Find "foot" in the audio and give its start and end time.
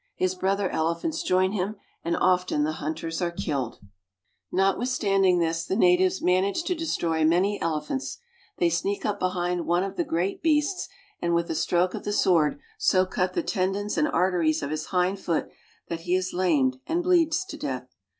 15.19-15.49